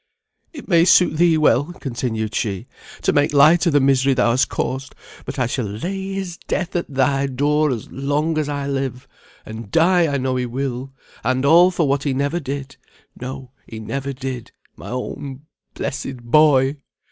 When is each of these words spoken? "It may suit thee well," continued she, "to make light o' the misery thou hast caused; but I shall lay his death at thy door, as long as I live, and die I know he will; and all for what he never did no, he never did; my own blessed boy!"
"It 0.51 0.67
may 0.67 0.83
suit 0.83 1.17
thee 1.17 1.37
well," 1.37 1.73
continued 1.73 2.33
she, 2.33 2.65
"to 3.03 3.13
make 3.13 3.33
light 3.33 3.67
o' 3.67 3.69
the 3.69 3.79
misery 3.79 4.15
thou 4.15 4.31
hast 4.31 4.49
caused; 4.49 4.95
but 5.25 5.37
I 5.37 5.45
shall 5.45 5.67
lay 5.67 6.13
his 6.13 6.37
death 6.47 6.75
at 6.75 6.91
thy 6.91 7.27
door, 7.27 7.69
as 7.69 7.87
long 7.91 8.39
as 8.39 8.49
I 8.49 8.65
live, 8.65 9.07
and 9.45 9.69
die 9.69 10.07
I 10.11 10.17
know 10.17 10.37
he 10.37 10.47
will; 10.47 10.91
and 11.23 11.45
all 11.45 11.69
for 11.69 11.87
what 11.87 12.01
he 12.01 12.15
never 12.15 12.39
did 12.39 12.77
no, 13.15 13.51
he 13.67 13.79
never 13.79 14.11
did; 14.11 14.51
my 14.75 14.89
own 14.89 15.41
blessed 15.75 16.23
boy!" 16.23 16.77